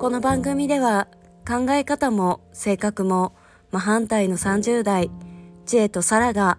[0.00, 1.08] この番組では
[1.46, 3.34] 考え方も性格も
[3.70, 5.10] 真反対の30代、
[5.66, 6.56] 知恵とサラが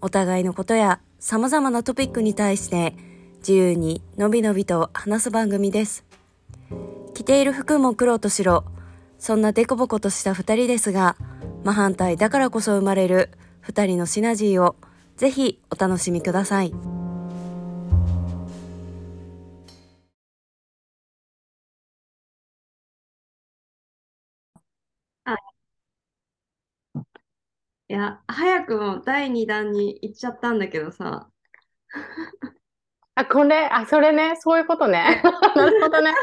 [0.00, 2.96] お互いのことや様々なトピックに対して
[3.38, 6.04] 自由にのびのびと話す番組です。
[7.14, 8.64] 着ている服も黒と白、
[9.20, 11.16] そんなデコボコとした二人ですが、
[11.62, 13.30] 真反対だからこそ生まれる
[13.60, 14.74] 二人のシナジーを
[15.16, 16.99] ぜひお楽しみください。
[27.90, 31.28] いや、早くも第2弾に行っちゃったんだけどさ、
[33.16, 35.20] あ、これ、あ、それね、そういうことね。
[35.56, 36.14] なるほどね。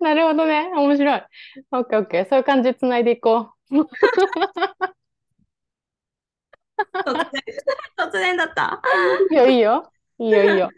[0.00, 0.68] なるほどね。
[0.74, 1.22] 面白い。
[1.70, 2.28] オッケーオッケー。
[2.28, 3.74] そういう感じでつないでいこう。
[3.76, 3.86] 突
[7.30, 7.42] 然、
[7.96, 8.82] 突然だった？
[9.30, 9.92] いいよ、いいよ。
[10.18, 10.70] いいよ、いいよ。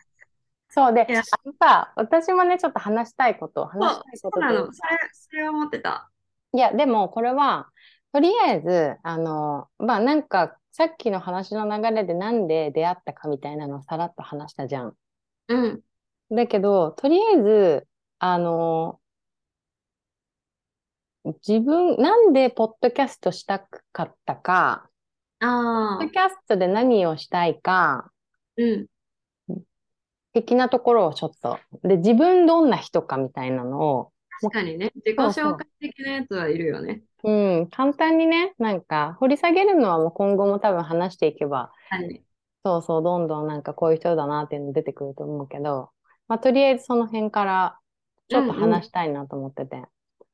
[0.69, 1.13] そうで、あ
[1.47, 4.73] のさ、私もね、ちょっと話したいこと、話したいそことといううなの。
[4.73, 6.12] それ、それを思ってた。
[6.55, 7.71] いや、でも、これは、
[8.13, 14.97] とりあえず、あの、まあ、なんか、さっきの話の流れでなんで出会ったかみたいなのをさらっと話したじゃん。
[15.49, 15.83] うん。
[16.31, 19.01] だけど、とりあえず、あの、
[21.47, 23.59] 自分、なんでポッドキャストした
[23.93, 24.89] かったか、
[25.99, 28.13] ポああッド、キャストで何をしたいか、
[28.57, 28.87] うん。
[30.33, 34.12] 的なところをちょっと、で、自分どんな人かみたいなのを、
[34.43, 37.03] 確かにね、自己紹介的なやつはいるよね。
[37.25, 37.31] う
[37.63, 42.23] ん、簡単にね、なんか、掘り下げるのはもう今後も多分話していけば、はい。
[42.65, 45.91] そうそう、どんどんなんかこういう人だなっていうの出てくると思うけど、
[46.27, 47.79] まあ、とりあえずその辺から
[48.29, 49.85] ちょっとうんうん話したいなと思ってて。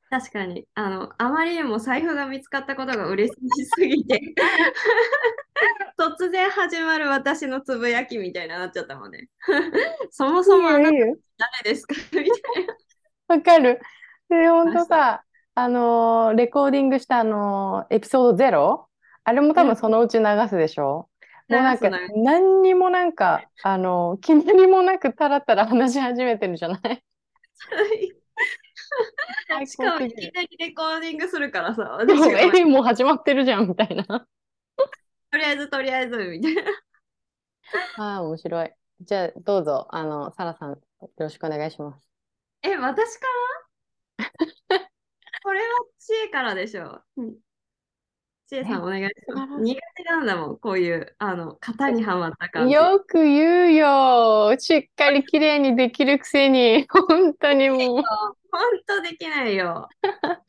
[0.09, 3.39] 確かに、あの、あまりにも財布が見つかったことが嬉し
[3.75, 4.19] すぎて、
[5.99, 9.29] 突然始まる私のつぶやきみたいになっちゃったもんね。
[10.09, 11.93] そもそもあなた誰ですか？
[12.11, 12.75] みたいな。
[13.27, 13.79] わかる。
[14.29, 15.23] で、ほんとさ、
[15.55, 18.87] あのーレコーディングしたあのーエピソード0、
[19.23, 21.09] あれも多分そのうち流すでしょ？
[21.49, 27.03] もうなんか何にもなんか、あのー決まりもなくたらたら話し始めてるじゃない？
[29.47, 30.05] 最 しかも。
[30.05, 34.27] いきなりレコーディングするからさ、でも、え、もう始まってるじゃんみたいな。
[35.31, 36.63] とりあえずとりあえずみたいな。
[37.97, 38.73] ああ、面白い。
[39.01, 40.79] じゃあ、どうぞ、あの、サラさん、よ
[41.17, 42.09] ろしくお願いします。
[42.61, 43.48] え、私から？
[45.43, 45.65] これは
[45.97, 47.01] 知恵からでしょ。
[47.17, 47.37] うん
[48.47, 49.61] 知恵さんお願いします。
[49.61, 52.73] 苦手なんだもん、こういう、あの、型にはまった感じ。
[52.73, 54.55] よく言うよ。
[54.57, 58.03] しっかり綺麗にできるくせに、本当にもう。
[58.51, 59.87] 本当できないよ。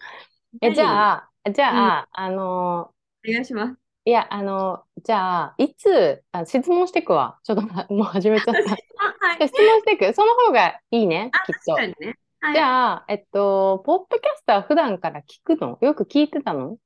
[0.62, 1.12] え、じあ、ゃ
[1.44, 2.94] あ、じゃあ、あの
[3.28, 3.76] お願いします。
[4.06, 7.38] いや、あの、じゃあ、いつ、あ、質問してくわ。
[7.44, 7.62] ちょっと、
[7.94, 8.60] もう始めちゃった。
[8.62, 9.38] あ、はい。
[9.38, 10.14] で質問してく。
[10.14, 11.75] その方がいいね、あ、きっと。
[11.75, 12.19] 確かにね。
[12.40, 12.54] はい。
[12.54, 15.78] じゃあ、えっと、ポッドキャストは普段から聞くの？
[15.82, 16.78] よく聞いてたの？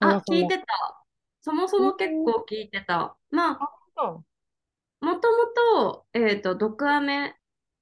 [0.00, 0.64] あ、聞いてた。
[1.42, 3.16] そもそも結構聞いてた。
[3.30, 4.24] まあ、
[5.00, 7.32] もともと、えっと、毒アメっ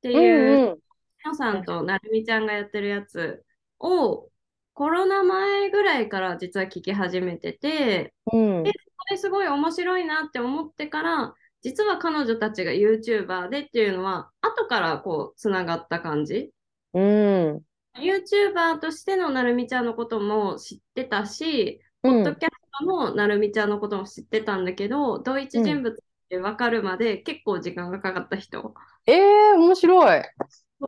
[0.03, 0.78] てういう、んうん。
[1.25, 3.44] のさんとなるみちゃんがやってるやつ
[3.78, 4.28] を、
[4.75, 8.62] コロナ前ぐらいから実は聞き始めてて、うん。
[8.65, 16.50] で、それすごい面白いなって思ってから、実は彼女たちが YouTuber でっていうのは、後からこう、つながった感じ？
[16.94, 17.62] うん。
[17.97, 25.97] YouTuber としてのなるみちゃんのことも知ってたし、うんポッドキャストのなるみちゃんのことも知ってたんだけど、同一人物っ
[26.28, 28.75] て分かるまで結構時間がかかった人。
[29.06, 30.22] ええ面白い。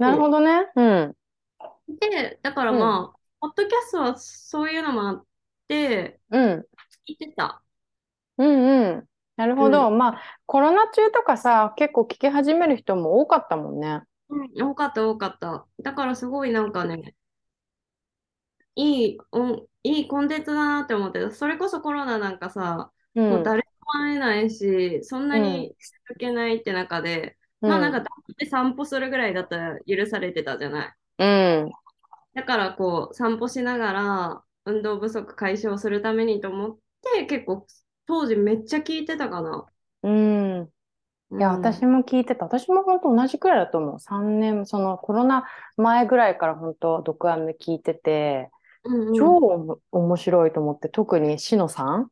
[0.01, 0.67] なるほどね。
[0.75, 1.15] うん。
[2.01, 5.25] で、だからまあ、ポッドキャストはそういうのもあっ
[5.69, 6.67] て、うん。
[7.07, 7.63] 聞いてた。
[8.39, 9.09] うんうん。
[9.37, 9.91] なるほど。
[9.91, 14.03] まあ、コロナ中とかさ、結構聞き始める人も多かったもんね。
[14.35, 15.67] うん、多かった多かった。
[15.83, 17.15] だからすごいなんかね、
[18.77, 21.31] いい、おいいコンテンツだなって思ってた。
[21.31, 23.31] それこそコロナなんかさ、うん。
[23.31, 23.65] もう誰も
[24.03, 25.77] 会えないし、そんなに
[26.09, 30.95] 続けないって中で、まあなんか黙って散歩するぐらいだったら許されてたじゃない。
[31.19, 31.71] うん。
[32.35, 36.79] だからこう散歩しながら運動不足解消するためにと思っ
[37.15, 37.67] て結構
[38.07, 39.67] 当時めっちゃ聞いてたかな。
[40.03, 40.74] うん。
[41.35, 41.41] うん。
[41.41, 42.45] いや、うん私も聞いてた。
[42.47, 44.01] 私も本当同じくらいだと思う。
[44.01, 45.45] 3年、そのコロナ
[45.77, 48.51] 前ぐらいから本当、毒アメ聞いてて、
[48.85, 52.11] うんうん超面白いと思って、特にしのさん。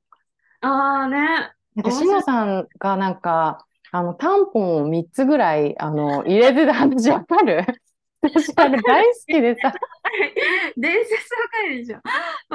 [0.61, 1.53] ああね。
[1.75, 7.65] なんか、しのさんがなんか、あの、タンポンを3つぐらい、あの、入れてた話わかる？
[8.23, 9.73] 私、あれ大好きでさ、
[10.77, 12.01] 伝説わかるでしょ。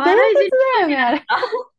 [0.03, 1.23] 伝説だよね、あれ。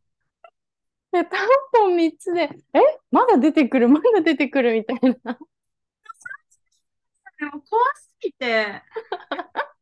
[1.13, 5.39] で、 タンポン3つで、えまだ出てくる、 まだ出てくるみたいな。
[7.39, 8.83] でも怖すぎて。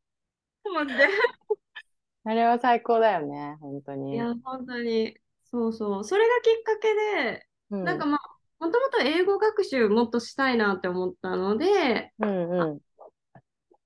[2.25, 4.14] あれは最高だよね、本当に。
[4.14, 6.05] いや、本当に、そうそう。
[6.05, 8.20] それがきっかけで、うん、なんかまあ、
[8.58, 12.81] もともと英語学習もっとしたいなって思ったので、うんうん。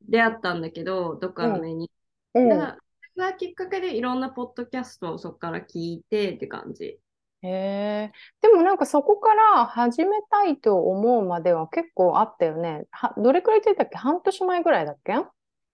[0.02, 1.90] 出会ったんだけど、どっかの目に。
[2.34, 2.78] うんだから、
[3.14, 6.98] それがきっかけでいろんなポッドキャストをそこから聞いてって感じ。
[7.42, 8.12] へえ。
[8.42, 12.86] でもなんかそこから始めたいと思うまでは結構あったよね。
[12.90, 13.96] は、どれくらいついたっけ？
[13.98, 15.14] 半年前ぐらいだっけ？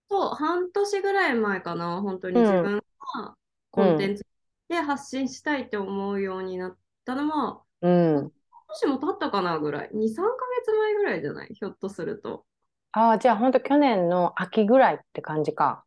[0.09, 2.77] そう、半年ぐらい前かな、本当にうん自分
[3.15, 3.37] が
[3.71, 4.25] コンテンツ
[4.69, 7.87] で発信したいって思うようになったのは、う
[8.21, 8.31] ん。
[8.69, 9.89] 少しも経ったかなぐらい。
[9.93, 11.49] 2、3ヶ月前ぐらいじゃない？
[11.53, 12.45] ひょっとすると。
[12.91, 15.85] ああ、じゃあ本当去年の秋ぐらいって感じか。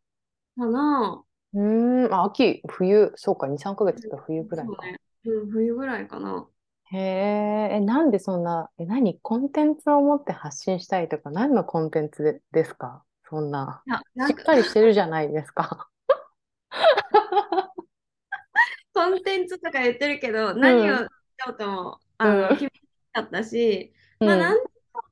[0.55, 4.73] かなうーん、あ、秋、冬、そうか、2、3ヶ月か冬ぐらいか。
[4.75, 4.99] そうね。
[5.25, 6.47] うん、冬ぐらいかな。
[6.91, 9.19] へえ、え、なんでそんな、え、何？
[9.21, 13.03] コンテンツを持って発信したいとか、何のコンテンツでですか？
[13.29, 13.81] そんな。
[13.85, 15.89] いや、なしっんかかりしてるじゃないですか。
[18.93, 21.07] コンテンツとか言ってるけど、何をしよ
[21.53, 22.69] うとも、あの、うん決め
[23.13, 24.69] なかったし、うんまあ、なんでも、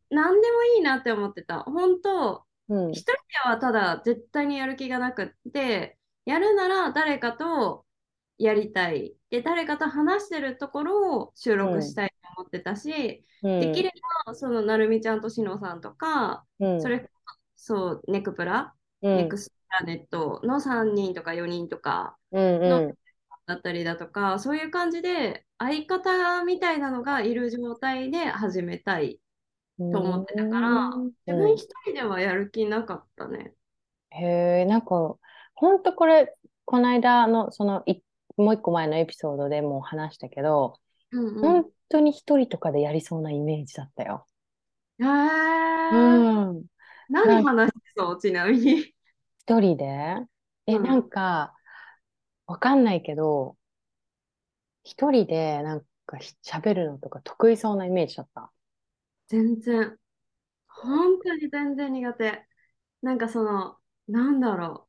[0.10, 1.62] なんでもいいなって思ってた。
[1.64, 3.20] 本当、うん、一人で
[3.50, 7.86] はただ絶対にやる気がなくって、やるなら誰かと
[8.38, 9.16] やりたい。
[9.30, 13.92] で、誰かと話してるところを収録したいと思ってたし、うん、できれ
[14.26, 17.10] ば、その、なるみちゃんとしのさんとか、うん、それこ
[17.56, 22.94] そ、そう、ネクプラ、うん、ネクストプラネットの3人とか4人とかうん、うん、
[23.50, 29.20] だったりだとか、そういう感じで、相方みたいなのがいる状態で始めたい
[29.78, 31.12] と思ってたから、うん。
[31.25, 33.54] 自分一人ではやる気なかったね。
[34.12, 35.18] へえ、なんか、
[35.56, 36.36] ほんとこれ、
[36.66, 38.02] この間の、その、い
[38.41, 40.80] もう一個前のエピソードでも話したけど、
[41.12, 41.41] うんうん。
[41.41, 44.25] 本当に一人とかでやりそうなイメージだったよ。
[45.00, 46.65] へーうん。
[47.09, 48.94] 何話してそう、ちなみに。
[49.41, 49.86] 一人で？
[50.68, 51.56] え、うんなんか、
[52.45, 53.57] わかんないけど、
[54.83, 58.51] 一人でなんかひ喋るのとか得意そうなイメージだった？
[59.27, 59.97] 全然。
[60.68, 62.45] 本当に全然苦手。
[63.01, 63.77] なんかその、
[64.07, 64.88] なんだろ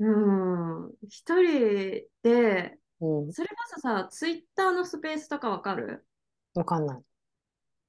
[0.00, 0.04] う。
[0.06, 0.94] うん。
[1.08, 3.32] 一人で、うん。
[3.32, 6.06] それこそさ、ツイッターのスペースとかわかる？
[6.54, 7.02] わかんない。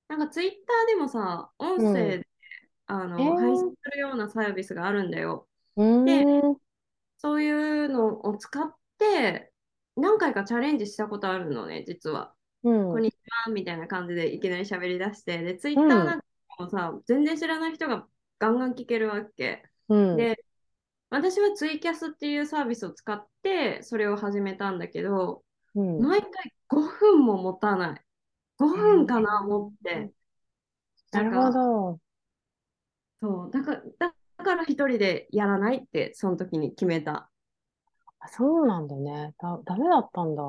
[0.07, 2.27] なんかツイッターでもさ、音声で、
[2.87, 5.47] あの、えー配信するようなサービスがあるんだよ。
[5.75, 6.57] うーん。
[7.17, 7.51] そうい
[7.85, 9.51] うのを使って、
[9.95, 12.33] 何回かチャレンジしたことあるのね、実は。
[12.63, 12.91] うん。
[12.93, 13.15] こんにち
[13.45, 16.25] はみたいな感じでいきなり喋り出して、で、ツイッターなんか
[16.59, 18.07] もさ、全然知らない人が
[18.39, 19.63] ガンガン聞けるわけ。
[19.89, 20.17] うん。
[20.17, 20.43] で、
[21.09, 25.43] 私はツイキャスっていうサービスを使って、それを始めたんだけど、
[25.75, 26.01] うん。
[26.01, 26.29] 毎回
[26.67, 28.01] 5分も持たない。
[28.57, 30.11] 5分かな、持って。
[31.11, 31.99] なるほど。
[33.21, 37.29] そう、だから、だだから一人でやらないって、その時に決めた。
[38.19, 39.33] あそうなんだね。
[39.39, 40.43] だ、ダメだったんだ。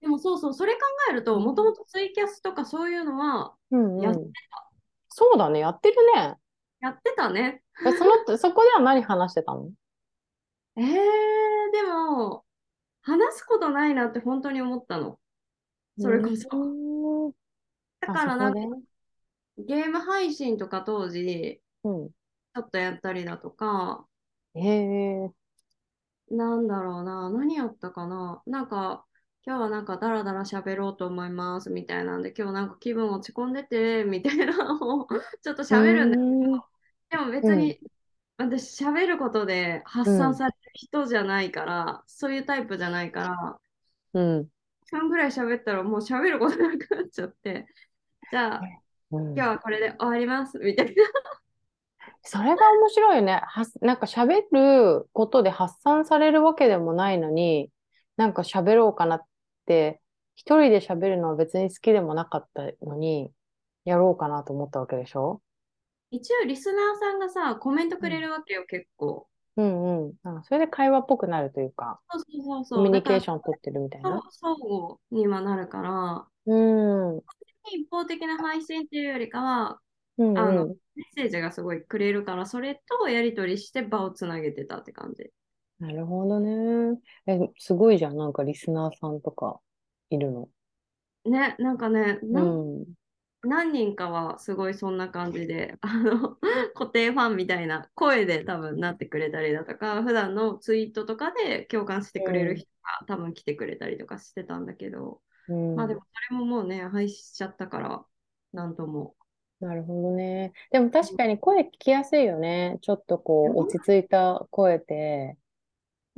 [0.00, 0.80] でもそうそう、それ考
[1.10, 4.32] えると、もともとツイキャスとかそういうのはうんやっうん。
[5.08, 5.60] そうだね。
[5.60, 6.36] やってるね。
[6.80, 7.62] やってたね。
[7.86, 9.70] えその、そこでは何話してたの？
[10.76, 12.44] えー、でも、
[13.02, 15.18] 話すことないなって本当に思ったの。
[15.98, 16.48] それこそ。
[16.52, 17.32] うーん
[18.00, 18.60] だからなんか
[19.58, 22.08] ゲーム配信とか当時、でうん。
[22.08, 24.06] ちょっとやったりだとか、
[24.54, 25.30] へえ。
[26.30, 28.42] なんだろうな、何やったかな。
[28.46, 29.04] なんか、
[29.48, 35.08] 今日はなんかダラダラ喋ろうと思いますみたいなんで、今日なんか気分落ち込んでて、みたいなのを
[35.42, 36.66] ちょっと喋るんだけうど、
[37.08, 37.80] でも別に、
[38.36, 43.58] 私喋ることで発散される人じゃないから、そういうタイプじゃないか
[44.12, 44.48] ら、うん。
[44.92, 47.68] 3分ぐらい喋ったらもう喋ることなくなっちゃって、
[48.30, 48.60] じゃあ、
[49.12, 49.24] うん。
[49.34, 51.02] 今日はこれで終わります、みたいな。
[52.20, 53.40] それが面白いよね。
[53.46, 57.70] はす、なんか喋ることで発散されるわけでもないのに、
[58.18, 59.27] なんか喋ろうかなって、
[60.34, 63.30] 一人で喋るのは別に好きでもなかったのに、
[63.84, 65.40] やろうかなと思ったわけでしょ？
[66.10, 69.26] 一応リスナーさんがさ、コメントくれるわけよ、結構。
[69.56, 70.12] うんうん。
[70.22, 72.78] あそれで会話っぽくなるというか、そうそうそうそう。
[72.78, 74.22] コミュニケーション取ってるみたいな？
[74.30, 77.16] 相互にはなるから、うん。
[77.16, 77.22] うん
[77.70, 79.78] 一方的な配信っていうよりかは、
[80.16, 80.38] うん。
[80.38, 80.76] あの、メッ
[81.14, 85.30] セージがすごいくれるから、それとやり取りして場をつなげてたって感じ。
[85.80, 87.00] なるほどね。
[87.26, 88.16] え、すごいじゃん。
[88.16, 89.60] なんかリスナーさんとか
[90.10, 90.48] いるの？
[91.24, 92.94] ね、なんかね、うなんん。
[93.42, 96.36] 何人かはすごいそんな感じで、あの、
[96.74, 102.68] 固定ファンみたいな声で多分なってくれたりだとか、普段のツイートとかで共感してくれる人
[103.00, 105.76] が多分来てくれたりとかしてたんだけど、うん。
[105.76, 108.06] まあでもそれももうね、廃止しちゃったから、
[108.52, 109.16] なんとも。
[109.60, 110.52] なるほどね。
[110.70, 112.78] でも確かに声聞きやすいよね。
[112.82, 115.36] ちょっとこう、落ち着いた声で、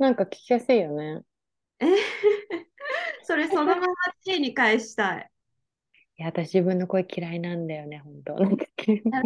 [0.01, 1.21] なんか聞きやすいよね。
[1.79, 1.85] え
[3.23, 3.85] それそのまま
[4.23, 5.31] J に返したい。
[6.17, 8.33] いや、私自分の声嫌いなんだよね、本当。
[8.41, 8.65] なんか、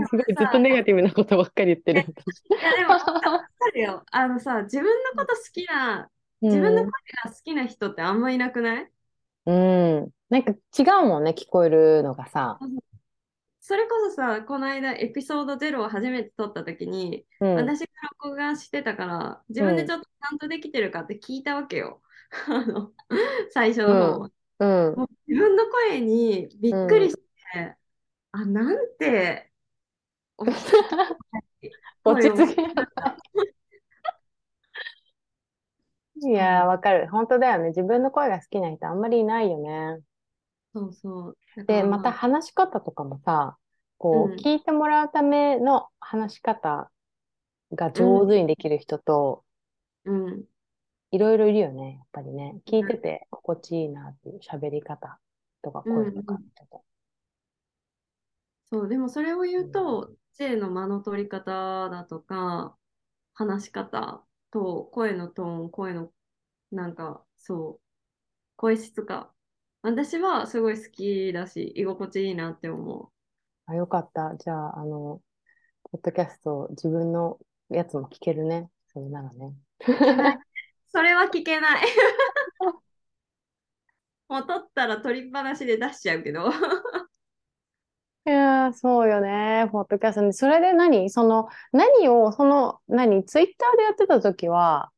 [0.09, 2.01] すごいずっさとネガティブなことばっかり言ってる。
[2.01, 4.03] いやでも、わかるよ。
[4.11, 6.09] あのさ、自分のこと好きな、
[6.41, 6.91] 自分の声
[7.23, 8.91] が好きな人ってあんまいなくない？
[9.45, 9.97] うん。
[9.97, 10.11] うん。
[10.29, 12.59] なんか違うもんね、聞こえるのがさ。
[13.67, 17.55] それこそさ、この間エピソード0を初めて撮った時に、うん。
[17.55, 17.87] 私が
[18.23, 22.03] 録画してたから、自分でちょっとちゃんとできてるかって聞いたわけよ。
[22.47, 22.93] あの、
[23.49, 24.31] 最初の方。
[24.59, 24.95] うん。
[24.95, 27.75] もう自分の声にびっくりして、
[28.33, 29.51] あ、なんて、
[32.05, 32.57] 落ち着き。
[36.29, 37.09] いやー、わかる。
[37.09, 37.69] 本当だよね。
[37.69, 40.03] 自分の声が好きな人あんまりいないよね。
[40.75, 41.37] そうそう。
[41.67, 43.57] で、らまた話し方とかもさ、
[43.97, 46.91] こう聞いてもらうための話し方
[47.73, 49.45] が上手にできる人と、
[50.05, 50.45] うん。
[51.11, 52.59] いろいろいるよね、やっぱりね。
[52.65, 55.17] 聞いてて心地いいなっていう喋り方
[55.61, 56.81] とか声とかうん見てて。
[58.65, 62.77] そう、でもそれを言うと、J の間の取り方だとか、
[63.33, 66.11] 話し方と声のトーン、声の
[66.71, 67.85] なんか、そう、
[68.57, 69.34] 声質か。
[69.85, 73.11] 私はすごい好きだし、居心地いいなって思
[73.67, 74.35] あ、よかった。
[74.35, 75.21] じゃあ、あの、
[75.91, 77.37] ポッドキャスト、自分の
[77.69, 78.67] やつも聞けるね。
[78.87, 79.53] それならね。
[80.89, 81.83] それは聞けない。
[84.27, 86.49] もう取ったら取りっぱなしで出しちゃうけど。
[88.25, 89.69] いやー、そうよね。
[89.71, 90.33] ポッドキャストに。
[90.33, 91.11] それで何？
[91.11, 93.23] その、何を、その、何？
[93.23, 94.91] ツイッターでやってた時は、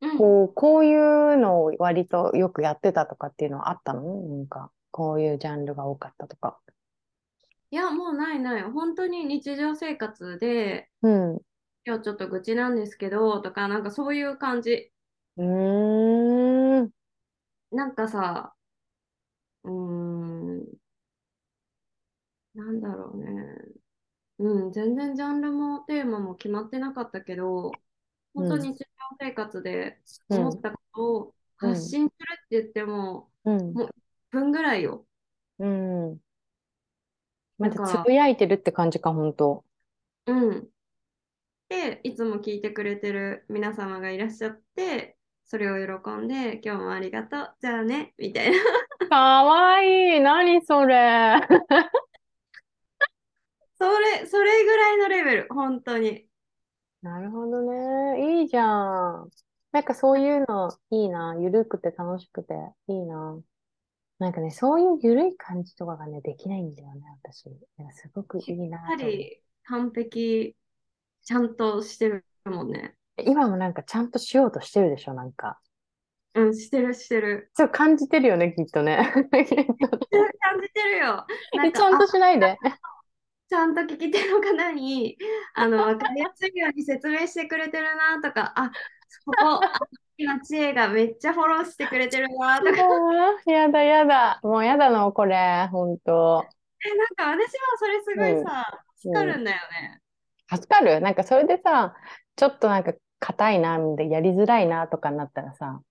[0.00, 4.02] うんこう、こういうのを割とよくやってたとかっていうのはあったの？
[4.02, 6.58] なんか、こういうジャンルが多かったとか。
[7.70, 8.62] いや、もうないない。
[8.62, 11.36] 本当に日常生活で、うん。
[11.36, 11.44] う
[11.86, 14.92] 今日ちょっと愚痴なんですけど、とか、なんかそういう感じ。
[15.36, 16.90] ーん。
[17.72, 18.54] なんかさ、
[19.64, 20.64] うーん、
[22.54, 23.26] なんだろうね。
[24.38, 27.72] うん、全然ジャンルもテーマも決まってなかったけど、
[28.34, 28.84] 本当に日常
[29.20, 33.72] 生活で思ったことを発信するって言っても、うん。
[33.72, 33.90] もう1
[34.30, 35.06] 分ぐらいよ。
[35.58, 36.18] うん。
[37.58, 39.64] まだからだつぶやいてるって感じか、本当。
[40.26, 40.68] うん。
[41.68, 48.58] で、いつも聞いてくれてる皆様がいらっしゃって、それを喜んで、今日もありがとう、じゃあね、みたいな。
[49.08, 50.20] かわいい。
[50.20, 51.36] 何それ。
[53.78, 56.26] それ、それぐらいのレベル、本当に。
[57.04, 58.40] なるほどね。
[58.40, 59.28] いいじゃん。
[59.72, 61.36] なんかそういうのいいな。
[61.38, 62.54] ゆるくて楽しくて
[62.88, 63.38] いいな。
[64.18, 67.50] なんかね、そういうゆるい感じとかがね、できないんだよね、私。
[67.76, 69.16] なんかすごくいいなやはと思う。
[69.18, 70.56] り完璧、
[71.24, 72.94] ちゃんとしてるもんね。
[73.22, 75.60] 今もなんかちゃんとしようとしてるでしょ、なんか。
[76.32, 77.50] うん、してるしてる。
[77.52, 79.12] そう感じてるよね、きっとね。
[79.14, 79.68] きっとね
[80.40, 81.26] 感じてるよ。
[81.52, 82.56] なんかちゃんとしないで。
[83.48, 85.16] ちゃんと聞き手の方に、
[85.54, 88.70] あの、 わかりやすいように説明してくれてるなとか、あ、
[89.08, 89.78] そこ、あ
[90.16, 92.70] 今、知恵がめっちゃフォローしてくれてるなとか、
[93.46, 94.40] やだやだ。
[94.42, 96.46] もうやだの、これ、ほんと。
[96.84, 100.00] え、なんか私はそれすごいさ、うん助かるんだよね。
[100.50, 101.00] 助かる？
[101.00, 101.94] なんかそれでさ、
[102.36, 105.82] ちょっとなんか硬いな、みたいなやりづらいなとかになったらさ、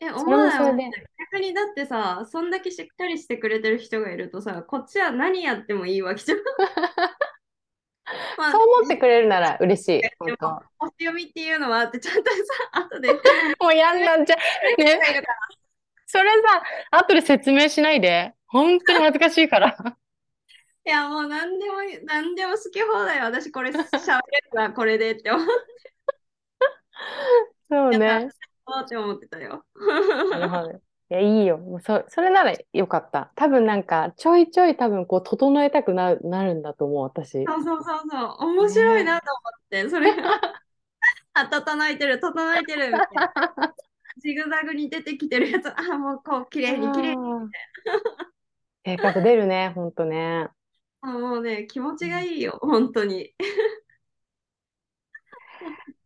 [0.00, 1.09] え、思わないそれで。
[1.32, 6.38] 逆にだってさ、そんだけしっかりしてくれてる人がいるとさ、こっちは何やってもいいわけじゃん。
[8.36, 10.02] まあそう思ってくれるなら嬉しい。
[10.02, 12.36] で本当も、星読みっていうのはあって、ちゃんとさ、
[12.88, 13.12] 後で。
[13.60, 14.38] もうやんなっちゃう。
[14.82, 15.00] ね、
[16.06, 18.34] それさ、後で説明しないで。
[18.46, 19.76] 本当に恥ずかしいから。
[20.84, 23.20] いや、もう何でも、何でも好き放題。
[23.20, 24.20] 私、これ、しゃべれる
[24.54, 25.46] な、これでって思っ
[27.70, 28.28] そうね。
[28.66, 29.64] たって思ってたよ。
[30.30, 30.89] なるほど。
[31.10, 31.58] いや、いいよ。
[31.58, 33.32] もうそ、それならよかった。
[33.34, 37.44] 多分なんか、ちょいちょい多分こう、整えたくな、なるんだと思う、私。
[37.46, 38.50] そうそうそうそう。
[38.50, 40.40] 面白いなと思って、それが、
[41.34, 43.74] あ、整えてる、整えてる、みたいな。
[44.18, 47.50] ジグザグに出てきてるやつ、あ、もうこう、綺麗に綺麗に。
[48.84, 50.48] 性格出るね、ほんとね。
[51.00, 53.34] あ もうね、気持ちがいいよ、本当に。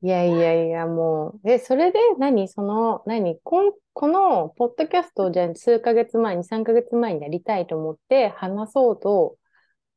[0.04, 1.50] いやいやいや、もう。
[1.50, 2.46] え、それで何？
[2.46, 3.40] その、何？
[3.42, 9.38] こん、この、ポッドキャストをじゃあ数ヶ月前に、3ヶ月前にやりたいと思って話そうと、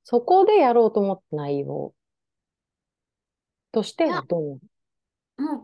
[0.06, 1.94] そこでやろうと思った内容
[3.74, 4.42] としてはどう？
[4.42, 4.60] もう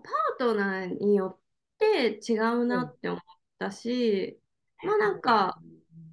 [0.04, 3.22] パートナーによって違うなって思っ
[3.60, 4.38] たし、
[4.84, 5.58] まあなんか、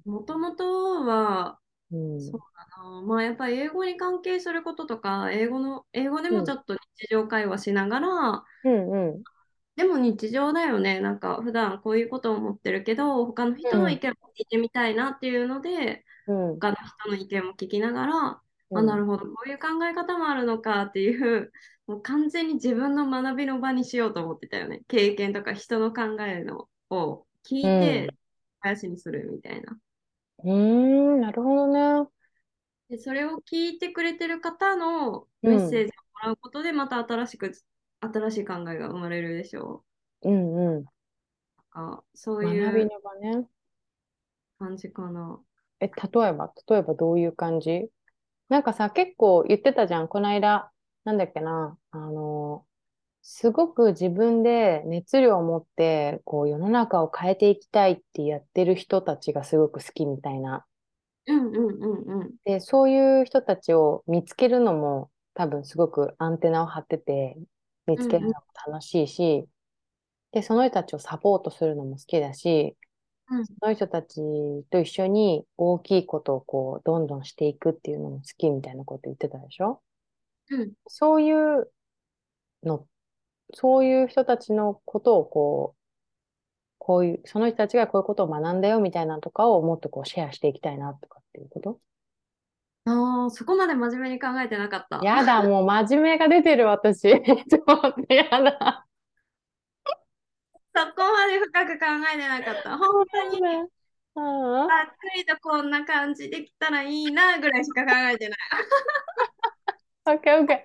[0.05, 1.59] もともとは、
[1.91, 2.21] うん。
[2.21, 2.41] そう
[3.03, 9.23] まあやっぱり英語に関係することとか、英語の、英語でもちょっと日常会話しながら、うんうん。
[9.75, 10.99] でも日常だよね。
[10.99, 16.61] なんか普段こういうことを思ってるけど、他の人の意見も聞いてみたいなっていうので、うん。
[16.61, 21.51] 他の人の意見も聞きながら、あ、うんなるほど、こういう考え方もあるのかっていう、
[21.87, 24.83] もう完全に自分の学びの場にしようと思ってたよね。
[24.87, 28.15] 経験とか人の考えのを聞いて、
[28.61, 29.79] 林にするみたいな。
[30.43, 31.67] うーん、なるほど
[32.03, 32.09] ね。
[32.91, 37.51] で、それを聞いてくれてる方のメッセージをもらうことで、また新しく、
[38.01, 39.85] 新しい考えが生まれるでしょ
[40.23, 40.85] うんうん。
[41.75, 41.79] う。
[41.79, 43.47] なんかそう学いうびの場ね。
[44.59, 45.41] 感じかな。
[45.79, 45.91] え、例
[46.29, 47.89] えば、例えばどういう感じ？
[48.49, 50.07] なんかさ、結構言ってたじゃん。
[50.07, 50.71] この間、
[51.05, 51.77] なんだっけな。
[51.91, 52.65] あの、
[53.23, 60.65] すごく自分で熱量を持って、こう世の中を変えていきたいってやってる人たちがすごく好きみたいな。
[61.31, 62.35] うんうんうんうん。
[62.45, 67.37] で、そういう人たちを見つけるのも多分すごくアンテナを張ってて、
[67.87, 68.35] 見つけるのも
[68.71, 69.47] 楽しいし、
[70.33, 72.77] で、その人たちをサポートするのも好きだし、
[73.29, 73.45] うん。
[73.61, 74.21] その人たち
[74.71, 79.81] と一緒に大きいことをこう、どんどんしていくっていうのも好きみたいなこと言ってたでしょ？
[80.49, 80.73] うん。
[80.87, 81.71] そういう
[82.63, 82.87] の、
[83.55, 85.79] そういう人たちのことをこう、
[86.79, 91.79] こういう、その人たちがこういうことを学んだよみたいなのとかをもっとこうシェアしていきたいなとかっていうこと？
[92.85, 94.99] ああ、そこまで真面目に考えてなかった。
[95.03, 97.01] やだ、 もう真面目が出てる私。
[97.11, 98.85] ちょっとやだ。
[100.73, 102.77] そこまで深く考えてなかった。
[102.77, 103.41] 本当に
[104.13, 108.39] ああざっくりとこんな感じできたらいいなぐらいしか考えてない。
[110.07, 110.63] オッケーオッケ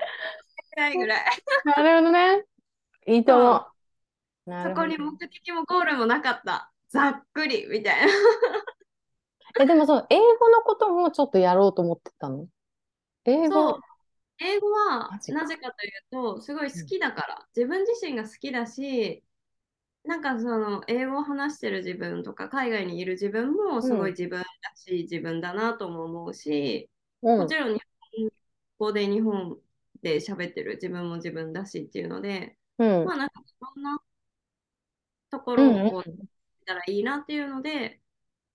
[0.77, 1.25] ないぐらい。
[1.65, 1.77] ー。
[1.77, 2.45] なるほどね。
[3.07, 4.63] いいと思う。
[4.65, 6.73] そこに目的もゴールもなかった。
[6.89, 8.13] ざっくりみたいな。
[9.61, 12.47] え、でもそう、英語のこともちょっとやろうと思ってたの？
[13.25, 13.79] 英語？。
[14.39, 19.25] 英語はなぜかというと、すごい好きだから、自分自身が好きだし、
[20.05, 24.45] なんかその英語を話してる自分とか海外にいる自分もすごい自分ら
[24.77, 26.91] しい自分だなとも思うし、
[27.23, 27.39] うん。
[27.39, 27.81] もちろん日
[28.19, 28.31] 本
[28.79, 29.59] 語で日本
[30.03, 33.05] で喋ってる自分も自分だしっていうので、うん。
[33.07, 33.43] まあなんか
[33.75, 33.99] そんな
[35.31, 36.27] とこうんうんろをこう
[36.67, 38.01] たらいいなっていうので、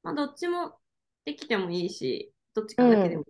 [0.04, 0.80] まあどっちも
[1.26, 3.26] できてもいいし、どっちかだけでも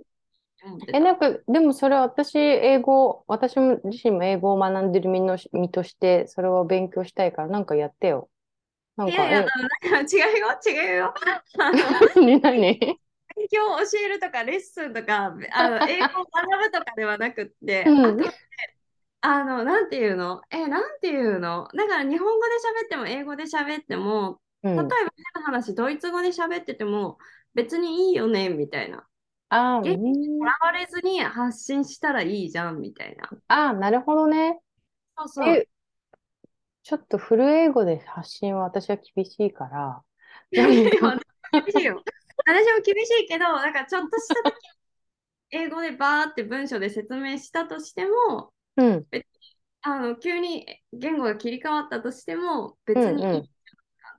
[0.94, 8.30] え、なんか、でもそれ私、英語、私も自身も英語を学んでる身の身として、それを勉強したいから、なんかやってよ。
[8.98, 9.46] なんか、いやいや、
[10.02, 11.14] 違うよ、違うよ。
[11.58, 11.78] あ の
[12.16, 13.00] 何何？
[13.36, 18.22] 勉強を教えるとか、レッスンとか、あの 英語を学ぶとかではなくって、うん。
[19.22, 20.42] あの、なんていうの？
[20.50, 21.68] え、なんていうの？
[21.76, 22.52] だから日本語で
[22.84, 24.76] 喋っても英語で喋っても、うん。
[24.76, 27.20] 例えば変な話、ドイツ語で喋ってても
[27.54, 29.08] 別にいいよね、みたいな。
[29.50, 30.02] あー、えうん
[30.40, 33.30] とらわれずに発信したらいいじゃん、みたいな。
[33.48, 34.60] あー、なるほどね。
[35.18, 35.58] そうそう。
[35.58, 35.68] え、
[36.84, 40.04] ちょっとフル英語で発信は私は厳しいから、
[40.52, 42.04] 厳しいよ。
[42.46, 44.54] 私も厳しいけど、なんかちょっとした時
[45.52, 49.08] 英語でバーって文章で説明したとしても、うん、
[49.82, 53.51] あの急に言語が切り替わったとしても、別にいいうんうん感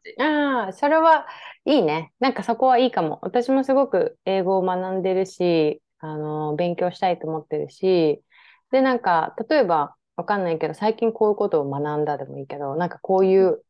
[0.05, 0.15] じ。
[0.23, 1.27] ああ、それは
[1.65, 2.13] いいね。
[2.21, 3.19] なんかそこはいいかも。
[3.23, 8.23] 私もすごく英語を学んでるし、あの、勉強したいと思ってるし、
[8.71, 13.63] で、なんか、例えば、わかんないけど、最近こういうことを学んだでもいいけど、なんかこういう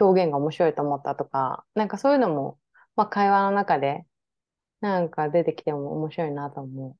[0.00, 2.58] 表現が面白いと思ったとか、なんかそういうのも、
[2.96, 4.04] まあ会話の中で、
[4.80, 6.96] なんか出てきても面白いなと思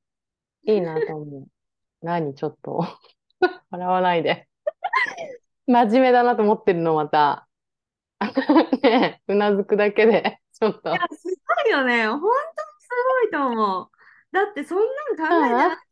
[0.67, 0.71] う。
[0.71, 1.47] いいなと思う。
[2.05, 2.85] 何ちょっと
[3.71, 4.47] 笑わないで。
[5.67, 7.47] 真面目だなと思ってるの、また。
[8.83, 10.93] ねえ、うなずくだけで、 ちょっとい。
[10.93, 11.27] や、す
[11.63, 12.07] ごいよね。
[12.07, 12.31] 本当に
[12.79, 12.89] す
[13.21, 13.91] ごいと思う。
[14.31, 15.83] だってそんなの考えてな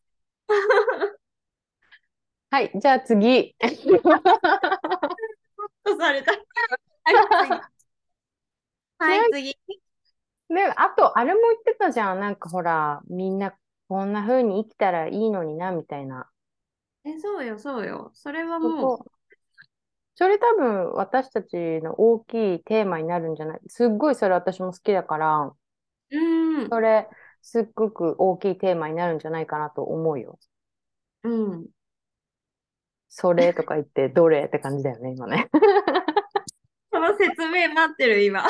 [2.52, 3.56] はい、じゃあ次。
[5.84, 6.32] とされた。
[6.32, 7.50] はい、次。
[9.00, 9.58] はい、次。
[10.50, 12.20] で、あと、あれも言ってたじゃん。
[12.20, 13.56] なんかほら、みんな
[13.88, 16.30] こんな風に生きたらいいのにな、みたいな。
[17.06, 18.12] え、そうよ、そうよ。
[18.14, 19.12] それはそもう、こ
[20.16, 23.60] それ多分私たちの大きいテーマになるんじゃない？
[23.68, 25.54] すっごいそれ私も好きだから、
[26.12, 27.08] うん、それ
[27.42, 30.40] すっごく大きいテーマになるんじゃないかなと思うよ。
[31.24, 31.70] うん。
[33.10, 35.50] それとか言って、どれって感じだよね、今ね。
[36.92, 38.42] その説明待ってる、今。
[38.42, 38.48] 違う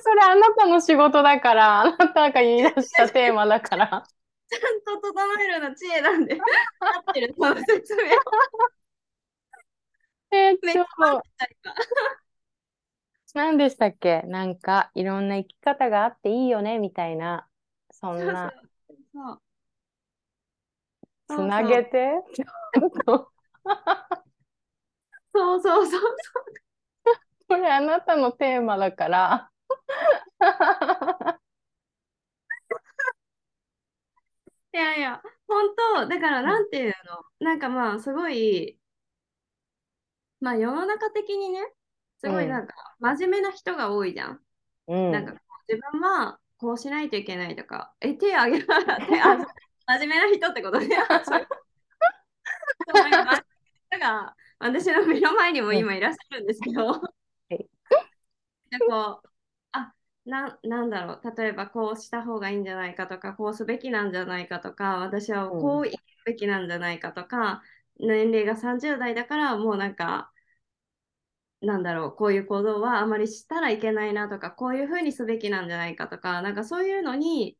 [0.00, 4.04] それあなたの仕事だから、あなたが言い出したテーマだから。
[4.48, 6.50] ちゃんと整えるの知恵なんで、待
[7.10, 8.10] ってる、その説明。
[10.32, 10.58] えーっ
[11.04, 11.22] と。
[13.34, 14.22] 何でしたっけ？
[14.22, 17.46] なんか、いろんな生き方があっていいよね、みたいな。
[17.90, 18.52] そんそうな。
[19.14, 19.40] そう。
[21.28, 22.12] つなげて？
[22.34, 23.32] ちょっと
[25.34, 26.00] そうそうそう
[27.48, 29.50] これあなたのテーマだから。
[34.74, 36.94] いやいや、本当、だからなんていう
[37.40, 38.78] の、なんかまあすごい、
[40.42, 41.60] まあ世の中的にね、
[42.18, 44.40] すごいなんか真面目な人が多いじゃん。
[44.88, 45.12] うん。
[45.12, 45.34] なんか
[45.68, 49.38] 自分はこうしないといけないとか、え、手あげな手あ、
[49.86, 50.88] 真面目な人ってことね。
[51.08, 51.46] あそういう
[53.90, 57.00] 人が私の目の前にも今いらっしゃるんですけど、
[57.50, 57.56] い
[58.70, 59.28] でこう、
[59.72, 67.62] あ、な、なんだろう、例えばこうした方がいいんじゃないかとか、こうすべきなんじゃないかとか、私はこう生きるべきなんじゃないかとか、
[67.98, 70.32] 年齢が30代だからもうなんか、
[71.62, 77.56] なんだろう、こういう行動はあまりしたらいけないなとか、こういうふうにすべきなんじゃないかとか、なんかそういうのに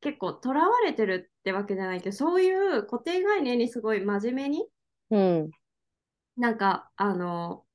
[0.00, 4.68] 結構とらわれてるってわけじゃないけど、そういう固定概念にすごい真面目に、
[5.10, 5.50] うん。
[6.38, 7.66] なんか、あの、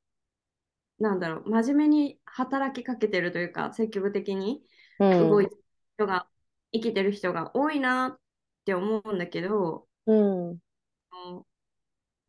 [0.99, 4.63] なんだろう、真面目に働きかけてるというか、積極的に
[4.99, 5.29] うん。
[5.29, 5.63] 動いてる
[5.97, 6.29] 人が、
[6.73, 8.19] 生きてる人が多いなっ
[8.65, 10.59] て思うんだけど、うん。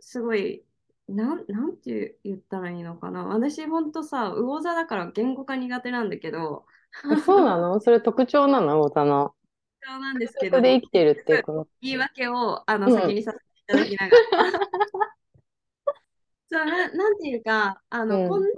[0.05, 0.64] うんすごい、
[1.09, 3.25] なん、なんて言ったらいいのかな。
[3.25, 6.67] 私、ほんとさ、魚座だから言語化苦手なんだけど、
[7.11, 7.81] えそうなの？
[7.81, 8.83] それ特徴なの？
[8.85, 9.35] 太田の。
[9.83, 11.69] そうなんですけど、そこで生きてるっていうこと？
[11.83, 14.51] 言い訳をあのうん先にさせていただきながら。
[16.51, 18.49] そうな、なんていうか、あの、うんこんな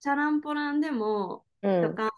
[0.00, 1.82] チャランポランでも、うん。
[1.82, 2.10] とか、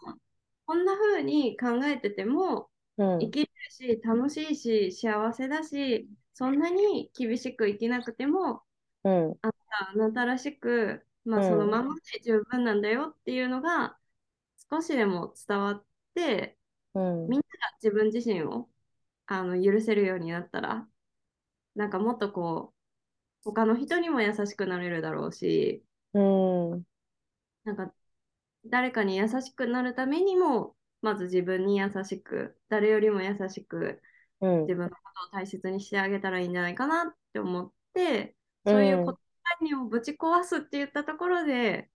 [0.66, 3.30] こんな風に考えてても、うん生。
[3.30, 6.08] きれるし、楽しいし、幸せだし、
[6.40, 8.62] そんなに厳しく生きなくても、
[9.04, 9.38] うん。
[9.42, 13.98] あなたらしく、まあ、うんそのままで十分なんだよっていうのが、
[14.70, 16.58] 少しでも伝わって、
[16.94, 17.28] うん。
[17.28, 18.70] みんなが自分自身を
[19.26, 20.88] あの許せるようになったら、
[21.74, 22.76] なんかもっとこう、
[23.44, 26.20] 他の人にも優しくなれるだろうし、う
[26.76, 26.84] ん。
[27.64, 27.92] なんか
[28.66, 34.02] 誰かに優しくなるためにも、まず自分に優しく、誰よりも優しく、
[34.40, 39.20] うん自分のを大切にしてあげたらいいんじゃないかなって思って、そういうこと
[39.76, 41.90] をぶち壊すって言ったところで、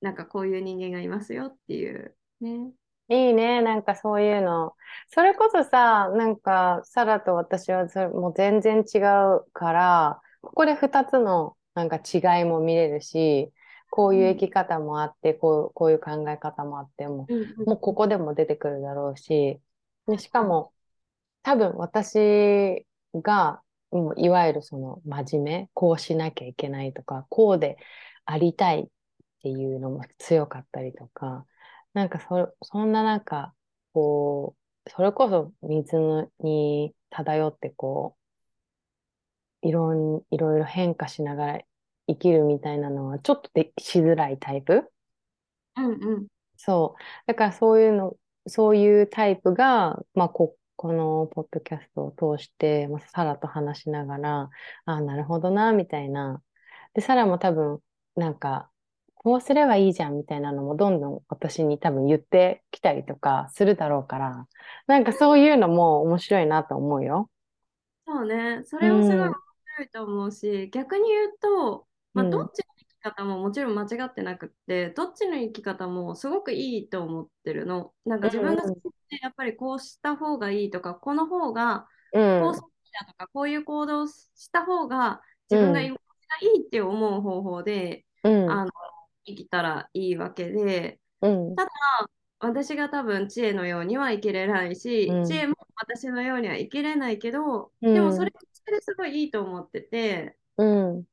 [0.00, 2.72] なんかこういう人間がいますよっていうね。
[3.10, 4.74] いいね、なんかそういうの。
[5.08, 13.50] それこそさ、なんか、サラと私はそれもう全然違うから、ここで2つのなんか違いも見れるし、
[13.90, 19.58] こういう生き方もあって、こう、こういう考え方もあって、もうもうここでも出てくるだろうし、
[20.06, 20.72] で、しかも、
[21.42, 27.78] 多分私が、もういわゆるその真面目、こうしなきゃいけないとか、こうで
[28.24, 28.86] ありたいっ
[29.42, 31.46] ていうのも強かったりとか、
[31.94, 33.54] なんかそ、そんななんか、
[33.94, 38.16] こう、それこそ水のに漂ってこ
[39.62, 41.60] う、いろん、いろいろ変化しながら
[42.08, 44.90] 生きるみたいなのはちょっとでしづらいタイプ？
[45.76, 46.26] うんうん。
[46.56, 47.02] そう。
[47.26, 54.50] だからそういうの、そういうタイプが、まあ、こ、このポッドキャストを通して、まあ、サラと話しながら、あ
[54.86, 56.42] あ、なるほどな、みたいな。
[56.94, 57.80] で、サラも多分、
[58.16, 58.70] なんか、
[59.16, 64.48] こうすればいいじゃん、みたいなのもどんどん私に多分言ってきたりとかするだろうから、
[64.86, 67.30] なんかそういうのも面白いなと思うよ。
[68.06, 69.34] そうね、それはすごいうん面
[69.76, 72.64] 白いと思うし、逆に言うと、まあ、うんどっちの
[73.10, 77.92] 方ももちろん間違ってなくって、どっちの生き方もすごくいいと思ってるの。
[78.04, 82.42] なんか自分が好きでやっぱりこうした方がいいとか、この方がうん。
[82.42, 88.70] こうすべきだとか、こういう行動をした方が自分が居心地がいいって思う方法で、うん、あの
[89.24, 91.54] 生きたらいいわけで、うん、
[92.40, 95.24] 私が多分知恵のようには生きれないし、うん。
[95.24, 97.94] 知恵も私のようには生きれないけど、うん。
[97.94, 101.04] でもそれそれですごいいいと思ってて、うん、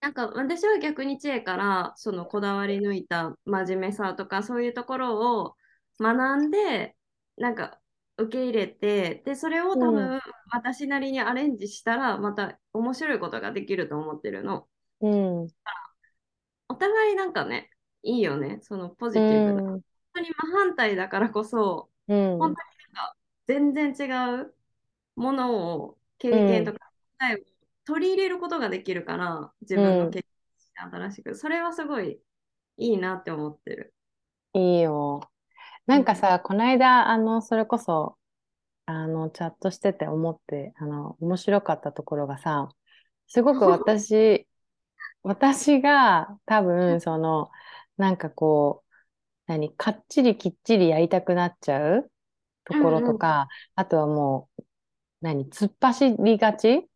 [0.00, 5.56] なんか私は逆に知恵からそのこだわり抜いた真面目さとかそういうところを
[5.98, 6.96] 学んで、
[7.36, 7.80] なんか
[8.18, 10.20] 受け入れて、で、それを多う分
[10.52, 14.68] 私なりにアレンジしたらまた面白いことができると思ってるの。
[15.00, 15.08] う
[15.44, 15.48] ん、
[16.68, 17.70] お互いなんかね、
[18.02, 19.62] いいよね、そのポジうティブな。
[19.62, 19.82] 本ん、
[20.14, 24.54] 当に真反対だからこそ、うん、本当になんか全然違う
[25.16, 26.78] ものを、経験とか
[27.18, 27.38] 考えを
[27.86, 32.20] 取り入れることができるから、自分の経験新しく、それはすごい
[32.78, 33.94] いいなって思ってる。
[34.54, 35.20] いいよ。
[35.86, 38.18] なんかさ、この間、あの、それこそ、
[38.86, 42.68] あの、チャットしてて思って、あの、面白かったところがさ、
[43.28, 44.48] すごく私、
[45.22, 47.50] 私が多分、その、
[47.96, 48.92] なんかこう、
[49.46, 52.12] 何、かっちりきっちりやりたくなっちゃう
[52.64, 54.64] ところとか、あとはもう、
[55.22, 56.88] 何、突っ走りがち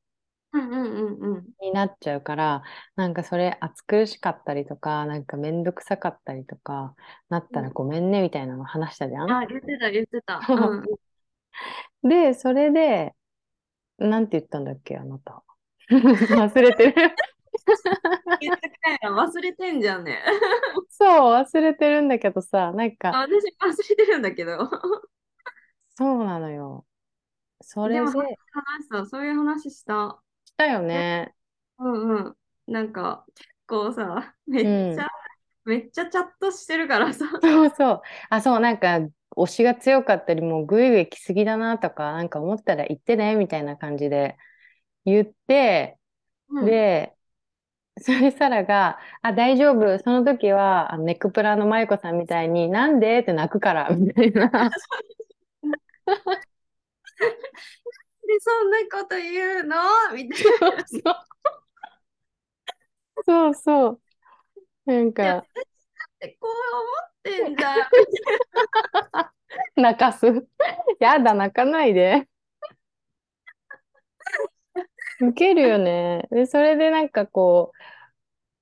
[0.53, 1.47] うんうんうんうん。
[1.61, 2.63] になっちゃうから、
[2.97, 6.95] なんかそれ暑苦しかったりとか、なんかめんどくさかったりとか、
[7.29, 9.31] なったらごめんねみたいなの話したじゃん？
[9.31, 10.41] あ、言ってた言ってた。
[10.49, 10.85] うん
[12.03, 12.09] うん。
[12.09, 13.15] で、それで、
[13.99, 15.43] なんて言ったんだっけ、あなた。
[15.91, 17.15] 忘れてる。
[19.03, 20.23] 忘れてんじゃんね。
[20.91, 24.59] そう、忘れてるんだけどさ、なんか、あ私忘れてるんだけど。
[25.97, 26.87] そうなのよ。
[27.63, 28.17] それで、でもし
[28.53, 30.23] 話した、そういう話した。
[30.61, 31.35] たよね。
[31.79, 32.37] うんうん。
[32.67, 35.09] なんか、結構さ、 めっちゃ、
[35.65, 37.25] めっちゃチャットしてるからさ。
[37.41, 38.03] そうそう。
[38.29, 39.01] あ、そう、なんか、
[39.37, 44.37] 推しが強かったり、もうグイグイ来すぎだなとか、なんか思ったら言ってね、みたいな感じで
[45.05, 45.99] 言って、
[46.49, 47.15] うん、で、
[48.01, 49.99] それでサラが、あ、大丈夫。
[49.99, 53.21] その時は、あのネクプラのマイコさんみたいに、なんで？
[53.21, 54.51] って泣くから、みたいな。
[58.41, 59.77] で、そんなこと言うの？
[60.15, 60.43] みたい
[63.25, 64.01] そうそう。
[64.87, 65.43] なんか、な。
[65.43, 65.47] こ
[66.23, 66.47] う
[67.37, 67.91] 思ってんだ。
[69.77, 70.27] 泣かす。
[71.01, 72.29] やだ、泣かないで。
[75.21, 76.27] ウケるよね。
[76.31, 77.79] で、それでなんかこう、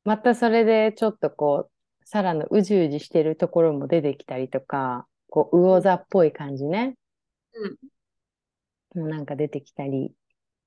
[0.08, 1.72] またそれでちょっとこう、
[2.04, 6.96] サラのうじうじしてるところも出てきたりとか、こう、魚座っぽい感じね。
[7.54, 7.76] うん。
[9.06, 10.12] なんか出てきたり